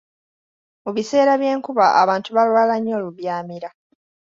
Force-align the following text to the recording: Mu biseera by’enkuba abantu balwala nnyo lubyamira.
Mu 0.83 0.91
biseera 0.95 1.33
by’enkuba 1.41 1.85
abantu 2.01 2.29
balwala 2.35 2.75
nnyo 2.79 2.97
lubyamira. 3.03 3.69